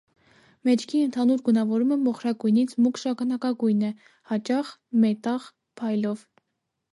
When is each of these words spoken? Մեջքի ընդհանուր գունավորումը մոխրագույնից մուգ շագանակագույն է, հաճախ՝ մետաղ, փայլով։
Մեջքի 0.67 1.01
ընդհանուր 1.07 1.43
գունավորումը 1.49 1.97
մոխրագույնից 2.05 2.73
մուգ 2.87 2.97
շագանակագույն 3.03 3.85
է, 3.91 3.93
հաճախ՝ 4.33 4.73
մետաղ, 5.05 5.47
փայլով։ 5.83 6.27